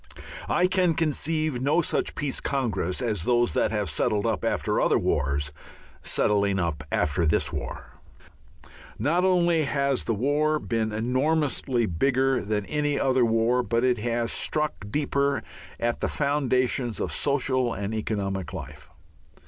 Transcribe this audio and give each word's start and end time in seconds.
I 0.49 0.65
can 0.65 0.95
conceive 0.95 1.61
no 1.61 1.83
such 1.83 2.15
Peace 2.15 2.41
Congress 2.41 3.03
as 3.03 3.21
those 3.21 3.53
that 3.53 3.69
have 3.69 3.87
settled 3.87 4.25
up 4.25 4.43
after 4.43 4.81
other 4.81 4.97
wars, 4.97 5.51
settling 6.01 6.57
up 6.57 6.83
after 6.91 7.27
this 7.27 7.53
war. 7.53 7.93
Not 8.97 9.23
only 9.23 9.65
has 9.65 10.05
the 10.05 10.15
war 10.15 10.57
been 10.57 10.91
enormously 10.91 11.85
bigger 11.85 12.41
than 12.43 12.65
any 12.65 12.99
other 12.99 13.23
war, 13.23 13.61
but 13.61 13.83
it 13.83 13.99
has 13.99 14.31
struck 14.31 14.73
deeper 14.89 15.43
at 15.79 15.99
the 15.99 16.07
foundations 16.07 16.99
of 16.99 17.11
social 17.11 17.71
and 17.71 17.93
economic 17.93 18.53
life. 18.53 18.89